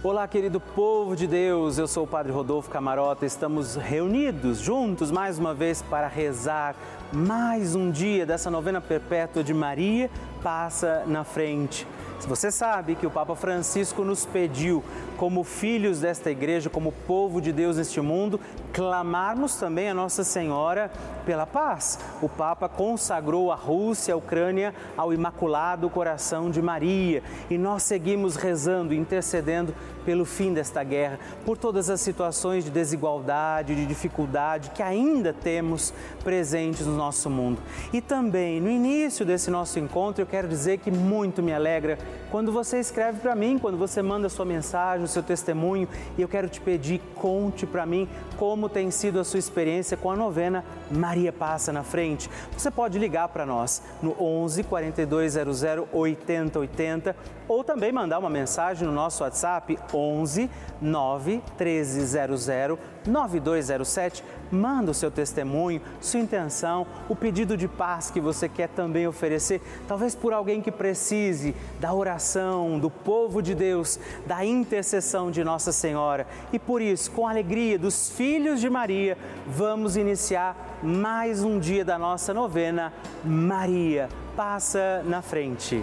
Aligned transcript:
Olá, 0.00 0.28
querido 0.28 0.60
povo 0.60 1.16
de 1.16 1.26
Deus, 1.26 1.76
eu 1.76 1.88
sou 1.88 2.04
o 2.04 2.06
Padre 2.06 2.30
Rodolfo 2.30 2.70
Camarota. 2.70 3.26
Estamos 3.26 3.74
reunidos 3.74 4.60
juntos 4.60 5.10
mais 5.10 5.40
uma 5.40 5.52
vez 5.52 5.82
para 5.82 6.06
rezar 6.06 6.76
mais 7.12 7.74
um 7.74 7.90
dia 7.90 8.24
dessa 8.24 8.48
novena 8.48 8.80
perpétua 8.80 9.42
de 9.42 9.52
Maria 9.52 10.08
Passa 10.40 11.02
na 11.04 11.24
Frente. 11.24 11.84
Você 12.28 12.52
sabe 12.52 12.94
que 12.94 13.08
o 13.08 13.10
Papa 13.10 13.34
Francisco 13.34 14.04
nos 14.04 14.24
pediu, 14.24 14.84
como 15.18 15.42
filhos 15.42 16.00
desta 16.00 16.30
igreja, 16.30 16.70
como 16.70 16.92
povo 16.92 17.40
de 17.40 17.52
Deus 17.52 17.76
neste 17.76 18.00
mundo, 18.00 18.40
clamarmos 18.72 19.56
também 19.56 19.90
a 19.90 19.94
Nossa 19.94 20.22
Senhora 20.22 20.90
pela 21.26 21.44
paz. 21.44 21.98
O 22.22 22.28
Papa 22.28 22.68
consagrou 22.68 23.50
a 23.50 23.56
Rússia, 23.56 24.14
a 24.14 24.16
Ucrânia 24.16 24.72
ao 24.96 25.12
Imaculado 25.12 25.90
Coração 25.90 26.50
de 26.50 26.62
Maria 26.62 27.22
e 27.50 27.58
nós 27.58 27.82
seguimos 27.82 28.36
rezando, 28.36 28.94
intercedendo 28.94 29.74
pelo 30.04 30.24
fim 30.24 30.54
desta 30.54 30.82
guerra, 30.84 31.18
por 31.44 31.58
todas 31.58 31.90
as 31.90 32.00
situações 32.00 32.64
de 32.64 32.70
desigualdade, 32.70 33.74
de 33.74 33.84
dificuldade 33.84 34.70
que 34.70 34.82
ainda 34.82 35.34
temos 35.34 35.92
presentes 36.24 36.86
no 36.86 36.96
nosso 36.96 37.28
mundo. 37.28 37.60
E 37.92 38.00
também, 38.00 38.58
no 38.60 38.70
início 38.70 39.26
desse 39.26 39.50
nosso 39.50 39.78
encontro, 39.78 40.22
eu 40.22 40.26
quero 40.26 40.48
dizer 40.48 40.78
que 40.78 40.90
muito 40.90 41.42
me 41.42 41.52
alegra 41.52 41.98
quando 42.30 42.52
você 42.52 42.78
escreve 42.78 43.20
para 43.20 43.34
mim, 43.34 43.58
quando 43.58 43.76
você 43.76 44.00
manda 44.00 44.28
sua 44.28 44.44
mensagem, 44.44 45.07
o 45.08 45.12
seu 45.12 45.22
testemunho, 45.22 45.88
e 46.16 46.22
eu 46.22 46.28
quero 46.28 46.48
te 46.48 46.60
pedir, 46.60 47.00
conte 47.14 47.66
para 47.66 47.84
mim 47.84 48.08
como 48.36 48.68
tem 48.68 48.90
sido 48.90 49.18
a 49.18 49.24
sua 49.24 49.38
experiência 49.38 49.96
com 49.96 50.10
a 50.10 50.16
novena 50.16 50.64
Maria 50.90 51.32
Passa 51.32 51.72
na 51.72 51.82
Frente. 51.82 52.30
Você 52.56 52.70
pode 52.70 52.98
ligar 52.98 53.28
para 53.28 53.46
nós 53.46 53.82
no 54.02 54.14
11 54.20 54.64
4200 54.64 55.62
8080 55.92 57.16
ou 57.48 57.64
também 57.64 57.90
mandar 57.90 58.18
uma 58.18 58.28
mensagem 58.28 58.86
no 58.86 58.92
nosso 58.92 59.22
WhatsApp 59.24 59.78
11 59.92 60.50
9 60.80 61.42
1300 61.58 62.48
9207. 63.06 64.22
Manda 64.50 64.90
o 64.90 64.94
seu 64.94 65.10
testemunho, 65.10 65.80
sua 66.00 66.20
intenção, 66.20 66.86
o 67.08 67.16
pedido 67.16 67.56
de 67.56 67.68
paz 67.68 68.10
que 68.10 68.20
você 68.20 68.48
quer 68.48 68.68
também 68.68 69.06
oferecer, 69.06 69.60
talvez 69.86 70.14
por 70.14 70.32
alguém 70.32 70.62
que 70.62 70.70
precise 70.70 71.54
da 71.80 71.92
oração 71.92 72.78
do 72.78 72.90
povo 72.90 73.42
de 73.42 73.54
Deus, 73.54 73.98
da 74.26 74.44
intercessão 74.44 75.30
de 75.30 75.44
Nossa 75.44 75.72
Senhora. 75.72 76.26
E 76.52 76.58
por 76.58 76.80
isso, 76.80 77.10
com 77.10 77.26
a 77.26 77.30
alegria 77.30 77.78
dos 77.78 78.10
filhos 78.10 78.60
de 78.60 78.70
Maria, 78.70 79.18
vamos 79.46 79.96
iniciar 79.96 80.77
mais 80.82 81.42
um 81.42 81.58
dia 81.58 81.84
da 81.84 81.98
nossa 81.98 82.32
novena. 82.32 82.92
Maria, 83.24 84.08
passa 84.36 85.02
na 85.04 85.22
frente. 85.22 85.82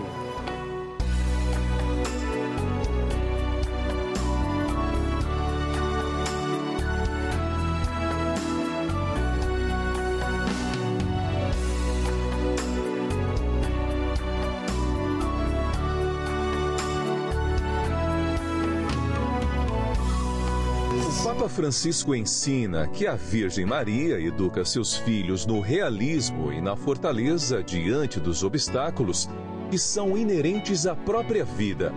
Francisco 21.56 22.14
ensina 22.14 22.86
que 22.86 23.08
a 23.08 23.16
Virgem 23.16 23.66
Maria 23.66 24.20
educa 24.20 24.66
seus 24.66 24.98
filhos 24.98 25.46
no 25.46 25.62
realismo 25.62 26.52
e 26.52 26.60
na 26.60 26.76
fortaleza 26.76 27.64
diante 27.64 28.20
dos 28.20 28.44
obstáculos 28.44 29.30
que 29.72 29.80
são 29.80 30.18
inerentes 30.18 30.86
à 30.86 30.94
própria 30.94 31.46
vida 31.46 31.94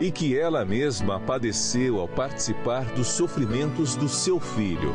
e 0.00 0.10
que 0.10 0.38
ela 0.38 0.64
mesma 0.64 1.20
padeceu 1.20 2.00
ao 2.00 2.08
participar 2.08 2.86
dos 2.94 3.08
sofrimentos 3.08 3.94
do 3.94 4.08
seu 4.08 4.40
filho. 4.40 4.94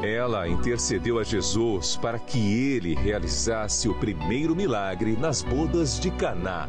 Ela 0.00 0.46
intercedeu 0.46 1.18
a 1.18 1.24
Jesus 1.24 1.96
para 1.96 2.20
que 2.20 2.38
ele 2.38 2.94
realizasse 2.94 3.88
o 3.88 3.94
primeiro 3.94 4.54
milagre 4.54 5.16
nas 5.16 5.42
bodas 5.42 5.98
de 5.98 6.12
Caná. 6.12 6.68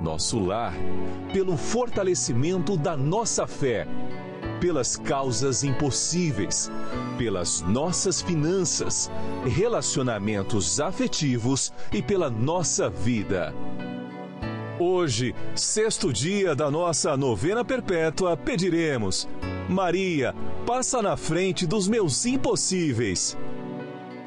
nosso 0.00 0.38
lar, 0.38 0.74
pelo 1.32 1.56
fortalecimento 1.56 2.76
da 2.76 2.96
nossa 2.96 3.46
fé, 3.46 3.86
pelas 4.60 4.96
causas 4.96 5.64
impossíveis, 5.64 6.70
pelas 7.16 7.60
nossas 7.62 8.20
finanças, 8.20 9.10
relacionamentos 9.44 10.80
afetivos 10.80 11.72
e 11.92 12.02
pela 12.02 12.30
nossa 12.30 12.88
vida. 12.88 13.54
Hoje, 14.78 15.34
sexto 15.54 16.10
dia 16.12 16.54
da 16.54 16.70
nossa 16.70 17.16
novena 17.16 17.62
perpétua, 17.64 18.36
pediremos: 18.36 19.28
Maria, 19.68 20.34
passa 20.66 21.02
na 21.02 21.16
frente 21.16 21.66
dos 21.66 21.86
meus 21.86 22.24
impossíveis. 22.24 23.36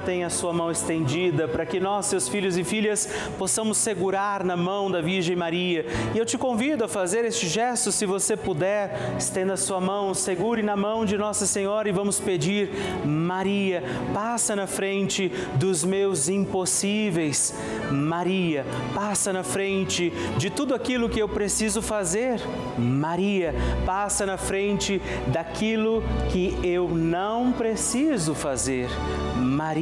tem 0.00 0.24
a 0.24 0.30
sua 0.30 0.52
mão 0.52 0.70
estendida 0.70 1.48
para 1.48 1.66
que 1.66 1.80
nós, 1.80 2.06
seus 2.06 2.28
filhos 2.28 2.56
e 2.56 2.64
filhas, 2.64 3.08
possamos 3.38 3.78
segurar 3.78 4.44
na 4.44 4.56
mão 4.56 4.90
da 4.90 5.00
Virgem 5.00 5.36
Maria. 5.36 5.86
E 6.14 6.18
eu 6.18 6.24
te 6.24 6.38
convido 6.38 6.84
a 6.84 6.88
fazer 6.88 7.24
este 7.24 7.48
gesto, 7.48 7.92
se 7.92 8.06
você 8.06 8.36
puder, 8.36 9.16
estenda 9.18 9.54
a 9.54 9.56
sua 9.56 9.80
mão, 9.80 10.14
segure 10.14 10.62
na 10.62 10.76
mão 10.76 11.04
de 11.04 11.16
Nossa 11.16 11.46
Senhora 11.46 11.88
e 11.88 11.92
vamos 11.92 12.20
pedir: 12.20 12.70
Maria, 13.04 13.82
passa 14.14 14.56
na 14.56 14.66
frente 14.66 15.28
dos 15.56 15.84
meus 15.84 16.28
impossíveis. 16.28 17.54
Maria, 17.90 18.64
passa 18.94 19.32
na 19.32 19.42
frente 19.42 20.12
de 20.36 20.50
tudo 20.50 20.74
aquilo 20.74 21.08
que 21.08 21.20
eu 21.20 21.28
preciso 21.28 21.82
fazer. 21.82 22.40
Maria, 22.78 23.54
passa 23.84 24.24
na 24.24 24.36
frente 24.36 25.00
daquilo 25.28 26.02
que 26.30 26.58
eu 26.62 26.88
não 26.88 27.52
preciso 27.52 28.34
fazer. 28.34 28.88
Maria, 29.36 29.81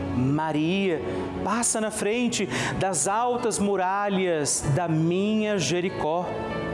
Maria, 0.15 1.01
passa 1.43 1.81
na 1.81 1.91
frente 1.91 2.47
das 2.79 3.07
altas 3.07 3.59
muralhas 3.59 4.63
da 4.75 4.87
minha 4.87 5.57
Jericó. 5.57 6.25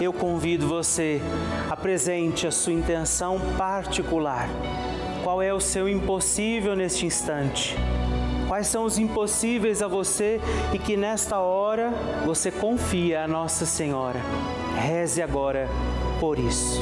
eu 0.00 0.12
convido 0.12 0.66
você, 0.66 1.20
apresente 1.70 2.46
a 2.46 2.50
sua 2.50 2.72
intenção 2.72 3.40
particular. 3.56 4.48
Qual 5.22 5.40
é 5.40 5.52
o 5.52 5.60
seu 5.60 5.88
impossível 5.88 6.76
neste 6.76 7.06
instante? 7.06 7.76
Quais 8.46 8.66
são 8.66 8.84
os 8.84 8.98
impossíveis 8.98 9.82
a 9.82 9.88
você 9.88 10.40
e 10.72 10.78
que 10.78 10.96
nesta 10.96 11.38
hora 11.38 11.92
você 12.26 12.50
confia 12.50 13.24
a 13.24 13.28
Nossa 13.28 13.64
Senhora? 13.64 14.20
Reze 14.76 15.22
agora 15.22 15.68
por 16.20 16.38
isso. 16.38 16.80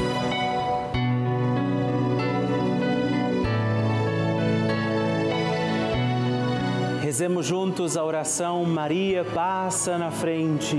Rezemos 7.01 7.47
juntos 7.47 7.97
a 7.97 8.05
oração 8.05 8.65
Maria 8.65 9.25
passa 9.25 9.99
na 9.99 10.11
frente. 10.11 10.79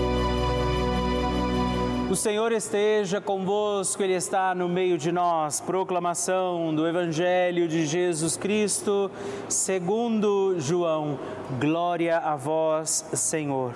O 2.11 2.15
Senhor 2.17 2.51
esteja 2.51 3.21
convosco, 3.21 4.03
Ele 4.03 4.15
está 4.15 4.53
no 4.53 4.67
meio 4.67 4.97
de 4.97 5.13
nós. 5.13 5.61
Proclamação 5.61 6.75
do 6.75 6.85
Evangelho 6.85 7.69
de 7.69 7.85
Jesus 7.85 8.35
Cristo, 8.35 9.09
segundo 9.47 10.59
João. 10.59 11.17
Glória 11.57 12.17
a 12.17 12.35
vós, 12.35 13.05
Senhor. 13.13 13.75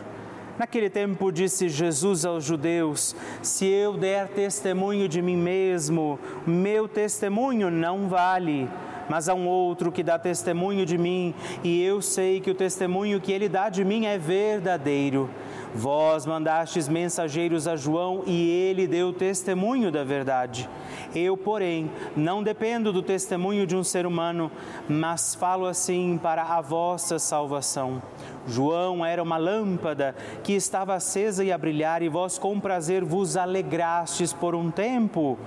Naquele 0.59 0.89
tempo 0.89 1.31
disse 1.31 1.69
Jesus 1.69 2.25
aos 2.25 2.43
judeus: 2.43 3.15
Se 3.41 3.67
eu 3.67 3.93
der 3.93 4.27
testemunho 4.27 5.07
de 5.07 5.21
mim 5.21 5.37
mesmo, 5.37 6.19
meu 6.45 6.89
testemunho 6.89 7.71
não 7.71 8.09
vale 8.09 8.67
mas 9.07 9.29
há 9.29 9.33
um 9.33 9.47
outro 9.47 9.91
que 9.91 10.03
dá 10.03 10.17
testemunho 10.17 10.85
de 10.85 10.97
mim, 10.97 11.33
e 11.63 11.81
eu 11.83 12.01
sei 12.01 12.41
que 12.41 12.49
o 12.49 12.55
testemunho 12.55 13.21
que 13.21 13.31
ele 13.31 13.47
dá 13.47 13.69
de 13.69 13.85
mim 13.85 14.05
é 14.05 14.17
verdadeiro. 14.17 15.29
Vós 15.75 16.25
mandastes 16.25 16.87
mensageiros 16.87 17.67
a 17.67 17.75
João 17.75 18.23
e 18.25 18.49
ele 18.49 18.87
deu 18.87 19.11
testemunho 19.11 19.91
da 19.91 20.05
verdade. 20.05 20.69
Eu, 21.13 21.35
porém, 21.35 21.91
não 22.15 22.41
dependo 22.41 22.93
do 22.93 23.01
testemunho 23.01 23.67
de 23.67 23.75
um 23.75 23.83
ser 23.83 24.05
humano, 24.05 24.49
mas 24.87 25.35
falo 25.35 25.65
assim 25.65 26.17
para 26.17 26.43
a 26.43 26.61
vossa 26.61 27.19
salvação. 27.19 28.01
João 28.47 29.05
era 29.05 29.21
uma 29.21 29.35
lâmpada 29.35 30.15
que 30.43 30.53
estava 30.53 30.95
acesa 30.95 31.43
e 31.43 31.51
a 31.51 31.57
brilhar, 31.57 32.01
e 32.01 32.07
vós 32.07 32.37
com 32.37 32.57
prazer 32.57 33.03
vos 33.03 33.35
alegrastes 33.35 34.31
por 34.31 34.55
um 34.55 34.71
tempo 34.71 35.37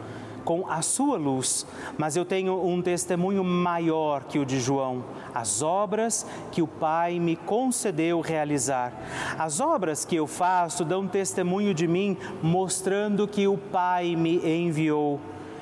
com 0.48 0.66
a 0.66 0.80
sua 0.80 1.18
luz, 1.18 1.66
mas 1.98 2.16
eu 2.16 2.24
tenho 2.24 2.66
um 2.66 2.80
testemunho 2.80 3.44
maior 3.44 4.24
que 4.24 4.38
o 4.38 4.46
de 4.46 4.58
João, 4.58 5.04
as 5.34 5.60
obras 5.60 6.24
que 6.50 6.62
o 6.62 6.66
Pai 6.66 7.20
me 7.20 7.36
concedeu 7.36 8.22
realizar. 8.22 8.94
As 9.38 9.60
obras 9.60 10.06
que 10.06 10.16
eu 10.16 10.26
faço 10.26 10.86
dão 10.86 11.06
testemunho 11.06 11.74
de 11.74 11.86
mim, 11.86 12.16
mostrando 12.42 13.28
que 13.28 13.46
o 13.46 13.58
Pai 13.58 14.16
me 14.16 14.38
enviou. 14.38 15.20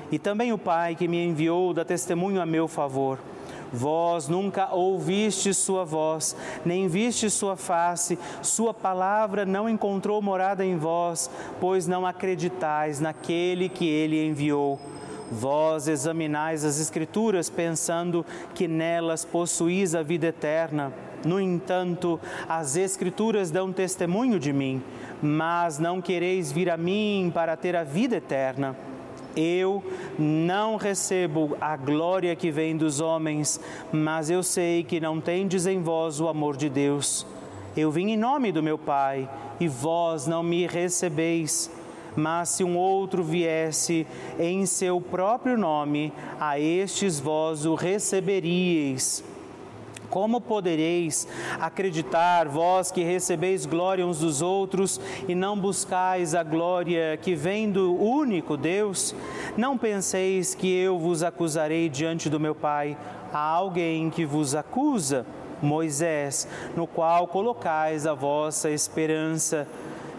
E 0.09 0.17
também 0.17 0.53
o 0.53 0.57
Pai 0.57 0.95
que 0.95 1.05
me 1.05 1.21
enviou 1.21 1.73
dá 1.73 1.83
testemunho 1.83 2.41
a 2.41 2.45
meu 2.45 2.65
favor. 2.65 3.19
Vós 3.71 4.27
nunca 4.27 4.73
ouviste 4.73 5.53
sua 5.53 5.83
voz, 5.83 6.35
nem 6.65 6.87
viste 6.87 7.29
sua 7.29 7.55
face, 7.55 8.17
sua 8.41 8.73
palavra 8.73 9.45
não 9.45 9.67
encontrou 9.69 10.21
morada 10.21 10.65
em 10.65 10.77
vós, 10.77 11.29
pois 11.59 11.87
não 11.87 12.05
acreditais 12.05 12.99
naquele 12.99 13.67
que 13.67 13.85
ele 13.87 14.25
enviou. 14.25 14.79
Vós 15.29 15.87
examinais 15.87 16.63
as 16.63 16.79
Escrituras 16.79 17.49
pensando 17.49 18.25
que 18.55 18.67
nelas 18.67 19.25
possuís 19.25 19.93
a 19.93 20.01
vida 20.01 20.27
eterna. 20.27 20.93
No 21.25 21.39
entanto, 21.39 22.19
as 22.47 22.77
Escrituras 22.77 23.51
dão 23.51 23.73
testemunho 23.73 24.39
de 24.39 24.53
mim, 24.53 24.81
mas 25.21 25.79
não 25.79 26.01
quereis 26.01 26.51
vir 26.51 26.69
a 26.69 26.77
mim 26.77 27.29
para 27.33 27.57
ter 27.57 27.75
a 27.75 27.83
vida 27.83 28.15
eterna. 28.15 28.75
Eu 29.37 29.83
não 30.17 30.77
recebo 30.77 31.55
a 31.61 31.77
glória 31.77 32.35
que 32.35 32.49
vem 32.49 32.75
dos 32.75 32.99
homens, 32.99 33.59
mas 33.91 34.31
eu 34.31 34.41
sei 34.41 34.83
que 34.83 34.99
não 34.99 35.21
tendes 35.21 35.67
em 35.67 35.79
vós 35.79 36.19
o 36.19 36.27
amor 36.27 36.57
de 36.57 36.67
Deus. 36.67 37.23
Eu 37.75 37.91
vim 37.91 38.09
em 38.09 38.17
nome 38.17 38.51
do 38.51 38.63
meu 38.63 38.79
Pai, 38.79 39.29
e 39.59 39.67
vós 39.67 40.25
não 40.25 40.41
me 40.41 40.65
recebeis. 40.65 41.69
Mas 42.15 42.49
se 42.49 42.63
um 42.63 42.75
outro 42.75 43.23
viesse 43.23 44.07
em 44.39 44.65
seu 44.65 44.99
próprio 44.99 45.55
nome, 45.55 46.11
a 46.39 46.59
estes 46.59 47.19
vós 47.19 47.63
o 47.63 47.75
receberíeis. 47.75 49.23
Como 50.09 50.39
podereis 50.39 51.27
acreditar, 51.59 52.47
vós 52.47 52.91
que 52.91 53.03
recebeis 53.03 53.65
glória 53.65 54.05
uns 54.05 54.19
dos 54.19 54.41
outros 54.41 54.99
e 55.27 55.35
não 55.35 55.59
buscais 55.59 56.33
a 56.33 56.43
glória 56.43 57.17
que 57.21 57.35
vem 57.35 57.71
do 57.71 57.93
único 57.95 58.55
Deus? 58.55 59.13
Não 59.57 59.77
penseis 59.77 60.55
que 60.55 60.73
eu 60.73 60.97
vos 60.97 61.23
acusarei 61.23 61.89
diante 61.89 62.29
do 62.29 62.39
meu 62.39 62.55
Pai. 62.55 62.97
Há 63.33 63.39
alguém 63.39 64.09
que 64.09 64.25
vos 64.25 64.55
acusa? 64.55 65.25
Moisés, 65.61 66.47
no 66.75 66.85
qual 66.85 67.27
colocais 67.27 68.05
a 68.05 68.13
vossa 68.13 68.69
esperança. 68.69 69.67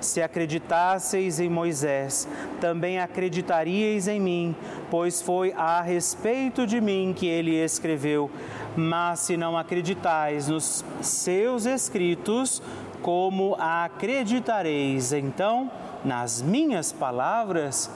Se 0.00 0.22
acreditasseis 0.22 1.40
em 1.40 1.48
Moisés, 1.48 2.28
também 2.60 3.00
acreditaríeis 3.00 4.06
em 4.06 4.20
mim, 4.20 4.56
pois 4.90 5.20
foi 5.20 5.52
a 5.56 5.80
respeito 5.80 6.66
de 6.66 6.80
mim 6.80 7.12
que 7.16 7.26
ele 7.26 7.56
escreveu. 7.56 8.30
Mas 8.76 9.20
se 9.20 9.36
não 9.36 9.58
acreditais 9.58 10.48
nos 10.48 10.84
seus 11.02 11.66
escritos, 11.66 12.62
como 13.02 13.56
acreditareis 13.58 15.12
então 15.12 15.70
nas 16.04 16.40
minhas 16.40 16.92
palavras? 16.92 17.90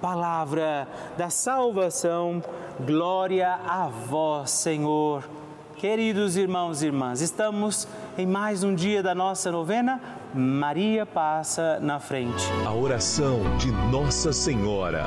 Palavra 0.00 0.88
da 1.16 1.28
salvação, 1.28 2.42
glória 2.84 3.52
a 3.66 3.86
vós, 3.86 4.50
Senhor. 4.50 5.28
Queridos 5.76 6.36
irmãos 6.36 6.82
e 6.82 6.86
irmãs, 6.86 7.20
estamos 7.20 7.86
em 8.18 8.26
mais 8.26 8.64
um 8.64 8.74
dia 8.74 9.02
da 9.02 9.14
nossa 9.14 9.52
novena. 9.52 10.00
Maria 10.34 11.04
passa 11.04 11.80
na 11.80 11.98
frente. 11.98 12.44
A 12.64 12.72
oração 12.72 13.40
de 13.56 13.72
Nossa 13.90 14.32
Senhora. 14.32 15.06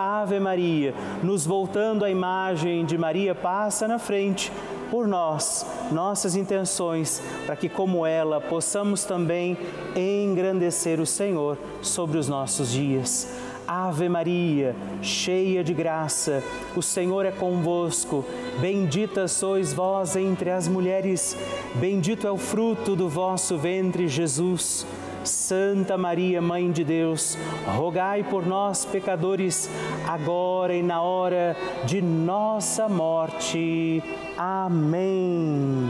Ave 0.01 0.39
Maria, 0.39 0.93
nos 1.21 1.45
voltando 1.45 2.03
à 2.03 2.09
imagem 2.09 2.85
de 2.85 2.97
Maria 2.97 3.35
passa 3.35 3.87
na 3.87 3.99
frente 3.99 4.51
por 4.89 5.07
nós, 5.07 5.65
nossas 5.91 6.35
intenções, 6.35 7.21
para 7.45 7.55
que, 7.55 7.69
como 7.69 8.05
ela, 8.05 8.41
possamos 8.41 9.05
também 9.05 9.57
engrandecer 9.95 10.99
o 10.99 11.05
Senhor 11.05 11.57
sobre 11.81 12.17
os 12.17 12.27
nossos 12.27 12.71
dias. 12.71 13.31
Ave 13.65 14.09
Maria, 14.09 14.75
cheia 15.01 15.63
de 15.63 15.73
graça, 15.73 16.43
o 16.75 16.81
Senhor 16.81 17.25
é 17.25 17.31
convosco. 17.31 18.25
Bendita 18.59 19.29
sois 19.29 19.71
vós 19.71 20.17
entre 20.17 20.49
as 20.49 20.67
mulheres, 20.67 21.37
bendito 21.75 22.27
é 22.27 22.31
o 22.31 22.37
fruto 22.37 22.97
do 22.97 23.07
vosso 23.07 23.57
ventre, 23.57 24.09
Jesus. 24.09 24.85
Santa 25.23 25.97
Maria, 25.97 26.41
Mãe 26.41 26.71
de 26.71 26.83
Deus, 26.83 27.37
rogai 27.65 28.23
por 28.23 28.45
nós, 28.45 28.85
pecadores, 28.85 29.69
agora 30.07 30.73
e 30.73 30.81
na 30.81 31.01
hora 31.01 31.55
de 31.85 32.01
nossa 32.01 32.89
morte. 32.89 34.01
Amém. 34.37 35.89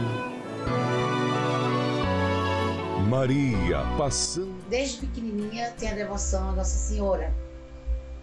Maria 3.08 3.80
passando. 3.98 4.54
Desde 4.68 5.06
pequenininha 5.06 5.72
tenho 5.78 5.92
a 5.92 5.96
devoção 5.96 6.50
a 6.50 6.52
Nossa 6.52 6.76
Senhora. 6.76 7.32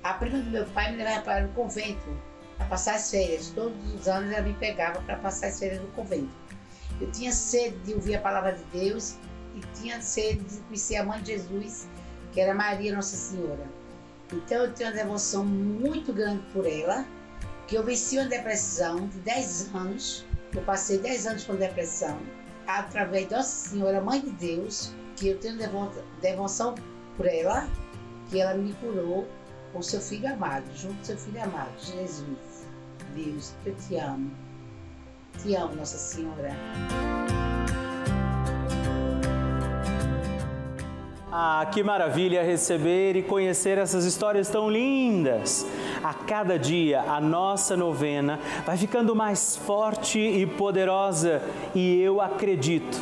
A 0.04 0.14
prima 0.14 0.40
do 0.40 0.50
meu 0.50 0.66
pai 0.66 0.92
me 0.92 0.98
levava 0.98 1.22
para 1.22 1.46
o 1.46 1.50
convento 1.50 2.10
para 2.58 2.68
passar 2.68 2.96
as 2.96 3.12
férias. 3.12 3.52
Todos 3.56 3.94
os 3.94 4.08
anos 4.08 4.32
ela 4.32 4.42
me 4.42 4.54
pegava 4.54 5.02
para 5.02 5.16
passar 5.18 5.48
as 5.48 5.60
férias 5.60 5.82
no 5.82 5.88
convento. 5.90 6.30
Eu 7.00 7.12
tinha 7.12 7.32
sede 7.32 7.78
de 7.80 7.94
ouvir 7.94 8.16
a 8.16 8.20
palavra 8.22 8.54
de 8.54 8.64
Deus 8.80 9.16
e 9.56 9.62
tinha 9.80 10.02
sede 10.02 10.44
de 10.44 10.60
conhecer 10.62 10.98
a 10.98 11.04
mãe 11.04 11.22
de 11.22 11.34
Jesus, 11.34 11.88
que 12.32 12.42
era 12.42 12.54
Maria 12.54 12.96
Nossa 12.96 13.16
Senhora. 13.16 13.68
Então 14.32 14.66
eu 14.66 14.74
tenho 14.74 14.90
uma 14.90 14.96
devoção 14.96 15.44
muito 15.44 16.14
grande 16.14 16.44
por 16.54 16.66
ela, 16.66 17.06
que 17.68 17.76
eu 17.76 17.84
venci 17.84 18.18
uma 18.18 18.28
depressão 18.28 19.08
de 19.08 19.18
10 19.20 19.76
anos. 19.76 20.26
Eu 20.54 20.62
passei 20.64 20.98
10 21.00 21.28
anos 21.28 21.44
com 21.44 21.56
depressão, 21.56 22.20
através 22.68 23.28
de 23.28 23.36
Nossa 23.36 23.70
Senhora, 23.70 24.02
Mãe 24.02 24.22
de 24.22 24.32
Deus, 24.32 24.94
que 25.16 25.30
eu 25.30 25.40
tenho 25.40 25.58
devoção 26.22 26.76
por 27.18 27.26
ela, 27.26 27.68
que 28.30 28.40
ela 28.40 28.54
me 28.54 28.74
curou 28.74 29.28
com 29.74 29.82
seu 29.82 30.00
filho 30.00 30.32
amado, 30.32 30.66
junto 30.76 30.96
com 30.96 31.04
seu 31.04 31.18
filho 31.18 31.44
amado, 31.44 31.72
Jesus. 31.80 32.66
Deus, 33.16 33.54
eu 33.66 33.76
te 33.76 33.96
amo. 33.98 34.32
Te 35.42 35.56
amo, 35.56 35.76
Nossa 35.76 35.98
Senhora. 35.98 36.56
Ah, 41.42 41.66
que 41.72 41.82
maravilha 41.82 42.44
receber 42.44 43.16
e 43.16 43.24
conhecer 43.24 43.78
essas 43.78 44.04
histórias 44.04 44.50
tão 44.50 44.70
lindas! 44.70 45.66
A 46.04 46.14
cada 46.14 46.60
dia 46.60 47.00
a 47.00 47.22
nossa 47.22 47.78
novena 47.78 48.38
vai 48.66 48.76
ficando 48.76 49.16
mais 49.16 49.56
forte 49.56 50.20
e 50.20 50.46
poderosa 50.46 51.42
e 51.74 52.02
eu 52.02 52.20
acredito 52.20 53.02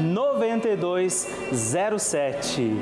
9207. 0.01 2.75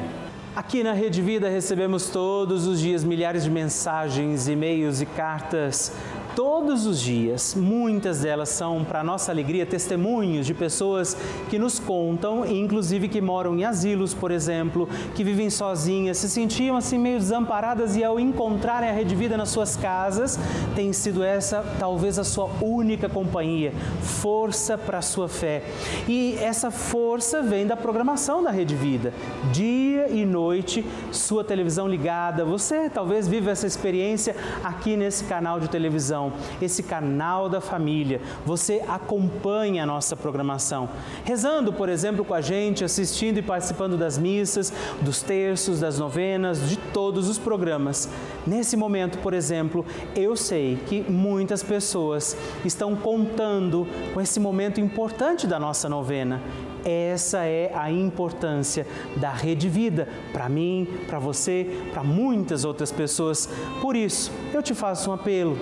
Aqui 0.56 0.84
na 0.84 0.94
Rede 0.94 1.22
Vida 1.22 1.48
recebemos 1.48 2.10
todos 2.10 2.66
os 2.66 2.80
dias 2.80 3.04
milhares 3.04 3.44
de 3.44 3.52
mensagens, 3.52 4.48
e-mails 4.48 5.00
e 5.02 5.06
cartas 5.06 5.92
todos 6.40 6.86
os 6.86 7.02
dias. 7.02 7.54
Muitas 7.54 8.22
delas 8.22 8.48
são, 8.48 8.86
para 8.86 9.04
nossa 9.04 9.30
alegria, 9.30 9.66
testemunhos 9.66 10.46
de 10.46 10.54
pessoas 10.54 11.18
que 11.50 11.60
nos 11.60 11.80
contam, 11.80 12.46
inclusive 12.46 13.10
que 13.10 13.20
moram 13.20 13.58
em 13.58 13.66
asilos, 13.66 14.14
por 14.14 14.32
exemplo, 14.32 14.88
que 15.14 15.22
vivem 15.22 15.50
sozinhas, 15.50 16.18
se 16.18 16.30
sentiam 16.30 16.78
assim 16.78 16.98
meio 16.98 17.20
desamparadas 17.20 17.98
e 17.98 18.06
ao 18.06 18.18
encontrarem 18.18 18.90
a 18.90 18.94
Rede 18.94 19.16
Vida 19.16 19.36
nas 19.36 19.50
suas 19.50 19.76
casas, 19.76 20.40
tem 20.78 20.94
sido 20.94 21.26
essa 21.26 21.62
talvez 21.78 22.18
a 22.18 22.24
sua 22.24 22.50
única 22.62 23.10
companhia, 23.10 23.74
força 24.00 24.78
para 24.78 25.00
a 25.00 25.02
sua 25.02 25.28
fé. 25.28 25.62
E 26.08 26.38
essa 26.40 26.72
força 26.72 27.42
vem 27.42 27.68
da 27.68 27.76
programação 27.76 28.42
da 28.42 28.50
Rede 28.50 28.78
Vida. 28.78 29.14
Dia 29.52 30.08
e 30.08 30.26
noite, 30.26 30.86
sua 31.12 31.44
televisão 31.44 31.86
ligada. 31.86 32.46
Você 32.46 32.90
talvez 32.90 33.28
vive 33.28 33.50
essa 33.50 33.68
experiência 33.68 34.34
aqui 34.64 34.96
nesse 34.96 35.26
canal 35.26 35.60
de 35.60 35.68
televisão 35.68 36.29
esse 36.62 36.84
canal 36.84 37.50
da 37.50 37.62
família. 37.62 38.22
Você 38.46 38.84
acompanha 38.88 39.84
a 39.84 39.86
nossa 39.86 40.16
programação, 40.16 40.90
rezando, 41.24 41.74
por 41.74 41.90
exemplo, 41.90 42.24
com 42.26 42.34
a 42.34 42.42
gente, 42.42 42.84
assistindo 42.84 43.38
e 43.38 43.42
participando 43.42 43.98
das 43.98 44.18
missas, 44.18 44.74
dos 45.02 45.22
terços, 45.22 45.80
das 45.80 46.00
novenas, 46.00 46.70
de 46.70 46.78
todos 46.78 47.28
os 47.28 47.38
programas. 47.38 48.10
Nesse 48.46 48.76
momento, 48.76 49.18
por 49.20 49.34
exemplo, 49.34 49.86
eu 50.16 50.36
sei 50.36 50.78
que 50.88 51.02
muitas 51.10 51.64
pessoas 51.64 52.38
estão 52.66 52.96
contando 52.96 53.88
com 54.14 54.22
esse 54.22 54.40
momento 54.40 54.80
importante 54.80 55.46
da 55.48 55.60
nossa 55.60 55.90
novena. 55.90 56.42
Essa 56.86 57.46
é 57.46 57.72
a 57.76 57.92
importância 57.92 58.86
da 59.18 59.32
Rede 59.32 59.68
Vida 59.70 60.08
para 60.32 60.48
mim, 60.48 60.88
para 61.08 61.20
você, 61.20 61.68
para 61.92 62.04
muitas 62.04 62.66
outras 62.66 62.92
pessoas. 62.92 63.50
Por 63.82 63.96
isso, 63.96 64.32
eu 64.54 64.62
te 64.62 64.74
faço 64.74 65.10
um 65.10 65.14
apelo 65.14 65.58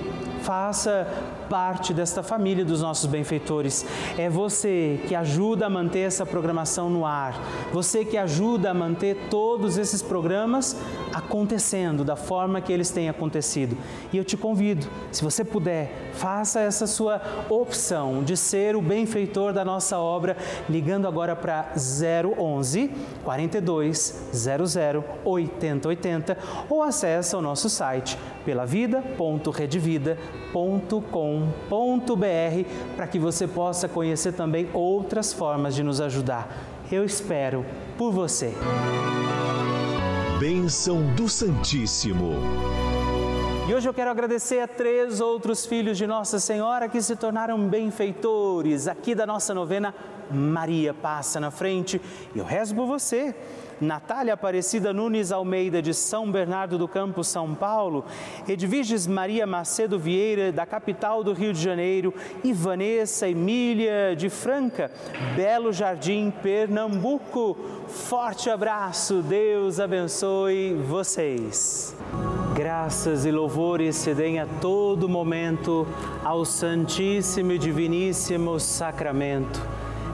faça 0.47 1.05
parte 1.49 1.93
desta 1.93 2.21
família 2.21 2.63
dos 2.63 2.81
nossos 2.81 3.05
benfeitores. 3.05 3.85
É 4.17 4.29
você 4.29 4.99
que 5.07 5.15
ajuda 5.15 5.65
a 5.65 5.69
manter 5.69 5.99
essa 5.99 6.25
programação 6.25 6.89
no 6.89 7.05
ar, 7.05 7.37
você 7.73 8.05
que 8.05 8.17
ajuda 8.17 8.71
a 8.71 8.73
manter 8.73 9.27
todos 9.29 9.77
esses 9.77 10.01
programas 10.01 10.77
acontecendo 11.13 12.03
da 12.03 12.15
forma 12.15 12.61
que 12.61 12.71
eles 12.71 12.89
têm 12.91 13.09
acontecido. 13.09 13.77
E 14.11 14.17
eu 14.17 14.23
te 14.23 14.37
convido, 14.37 14.87
se 15.11 15.23
você 15.23 15.43
puder, 15.43 16.11
faça 16.13 16.59
essa 16.59 16.87
sua 16.87 17.21
opção 17.49 18.23
de 18.23 18.35
ser 18.35 18.75
o 18.75 18.81
benfeitor 18.81 19.53
da 19.53 19.65
nossa 19.65 19.97
obra, 19.97 20.37
ligando 20.69 21.06
agora 21.07 21.35
para 21.35 21.73
011 21.75 22.91
42 23.23 24.29
00 24.33 25.03
80 25.23 25.87
80 25.87 26.37
ou 26.69 26.83
acesse 26.83 27.35
o 27.35 27.41
nosso 27.41 27.69
site 27.69 28.17
pelavida.redvida.com 28.45 30.17
www.credvida.com.br 30.57 32.95
para 32.95 33.07
que 33.07 33.19
você 33.19 33.47
possa 33.47 33.87
conhecer 33.87 34.33
também 34.33 34.69
outras 34.73 35.33
formas 35.33 35.75
de 35.75 35.83
nos 35.83 36.01
ajudar. 36.01 36.49
Eu 36.91 37.03
espero 37.03 37.65
por 37.97 38.11
você. 38.11 38.53
Bênção 40.39 41.01
do 41.15 41.27
Santíssimo. 41.27 42.33
E 43.67 43.73
hoje 43.73 43.89
eu 43.89 43.93
quero 43.93 44.09
agradecer 44.09 44.61
a 44.61 44.67
três 44.67 45.19
outros 45.19 45.65
filhos 45.65 45.97
de 45.97 46.07
Nossa 46.07 46.39
Senhora 46.39 46.87
que 46.87 47.01
se 47.01 47.17
tornaram 47.17 47.67
benfeitores 47.67 48.87
aqui 48.87 49.13
da 49.13 49.25
nossa 49.25 49.53
novena 49.53 49.93
Maria 50.31 50.93
Passa 50.93 51.39
na 51.39 51.51
Frente. 51.51 52.01
E 52.35 52.39
eu 52.39 52.45
rezo 52.45 52.75
por 52.75 52.85
você. 52.85 53.35
Natália 53.79 54.33
Aparecida 54.33 54.91
Nunes 54.91 55.31
Almeida, 55.31 55.81
de 55.81 55.93
São 55.93 56.31
Bernardo 56.31 56.77
do 56.77 56.87
Campo, 56.87 57.23
São 57.23 57.53
Paulo, 57.53 58.05
Edviges 58.47 59.05
Maria 59.05 59.45
Macedo 59.45 59.99
Vieira, 59.99 60.51
da 60.51 60.65
capital 60.65 61.23
do 61.23 61.33
Rio 61.33 61.53
de 61.53 61.61
Janeiro, 61.61 62.13
e 62.43 62.51
Vanessa 62.51 63.29
Emília 63.29 64.15
de 64.15 64.29
Franca, 64.29 64.91
Belo 65.35 65.71
Jardim, 65.71 66.31
Pernambuco. 66.41 67.57
Forte 67.87 68.49
abraço, 68.49 69.21
Deus 69.21 69.79
abençoe 69.79 70.73
vocês. 70.73 71.95
Graças 72.55 73.25
e 73.25 73.31
louvores 73.31 73.95
se 73.95 74.15
deem 74.15 74.39
a 74.39 74.47
todo 74.59 75.07
momento 75.07 75.87
ao 76.23 76.43
Santíssimo 76.43 77.51
e 77.51 77.59
Diviníssimo 77.59 78.59
Sacramento 78.59 79.86